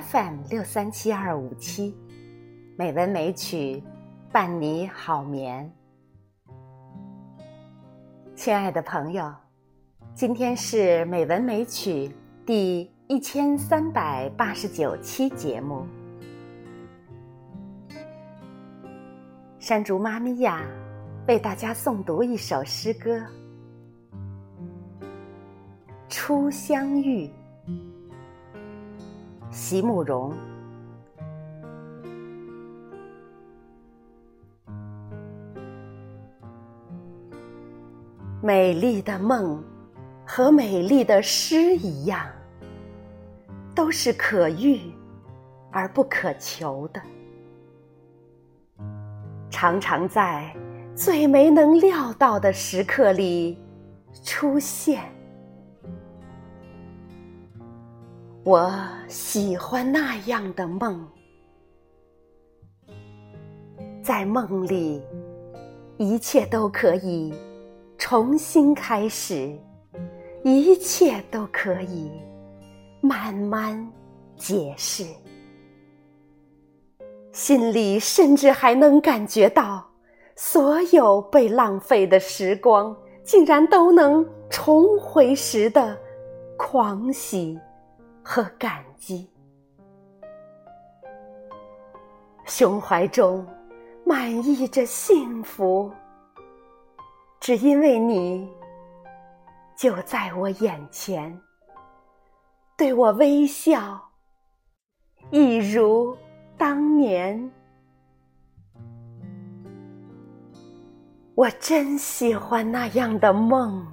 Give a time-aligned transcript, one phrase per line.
[0.00, 1.94] FM 六三七二五七，
[2.76, 3.82] 美文美曲
[4.32, 5.70] 伴你好眠。
[8.34, 9.30] 亲爱的朋友，
[10.14, 12.10] 今天是美文美曲
[12.46, 15.86] 第一千三百八十九期节目。
[19.58, 20.62] 山竹妈咪呀，
[21.28, 23.18] 为大家诵读一首诗歌
[26.08, 27.26] 《初相遇》。
[29.50, 30.32] 席慕容，
[38.40, 39.62] 美丽的梦
[40.24, 42.26] 和美丽的诗一样，
[43.74, 44.80] 都是可遇
[45.70, 47.02] 而不可求的，
[49.50, 50.54] 常常在
[50.94, 53.58] 最没能料到的时刻里
[54.24, 55.19] 出现。
[58.42, 58.72] 我
[59.06, 61.06] 喜欢那样的梦，
[64.02, 65.02] 在梦里，
[65.98, 67.34] 一切都可以
[67.98, 69.54] 重新开始，
[70.42, 72.10] 一切都可以
[73.02, 73.86] 慢慢
[74.38, 75.04] 解释，
[77.32, 79.86] 心里甚至还能感觉到，
[80.34, 85.94] 所有被浪费的时光，竟然都能重回时的
[86.56, 87.58] 狂喜。
[88.32, 89.28] 和感激，
[92.46, 93.44] 胸怀中
[94.06, 95.90] 满溢着幸福，
[97.40, 98.48] 只因为你
[99.76, 101.36] 就在我眼前，
[102.78, 104.00] 对我微笑，
[105.32, 106.16] 一如
[106.56, 107.50] 当年。
[111.34, 113.84] 我真喜欢那样的梦，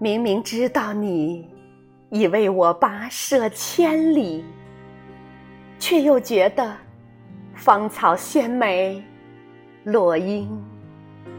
[0.00, 1.54] 明明知道你。
[2.10, 4.44] 已为我跋涉千里，
[5.78, 6.76] 却又觉得
[7.54, 9.02] 芳草鲜美，
[9.84, 10.48] 落英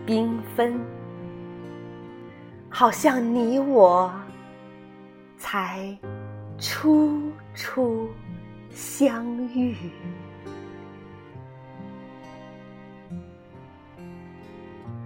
[0.05, 0.79] 缤纷，
[2.69, 4.13] 好像你我
[5.37, 5.97] 才
[6.59, 8.09] 初初
[8.69, 9.75] 相遇。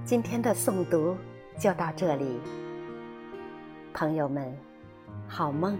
[0.04, 1.16] 今天的诵读
[1.58, 2.40] 就到这里，
[3.94, 4.71] 朋友们。
[5.28, 5.78] 好梦。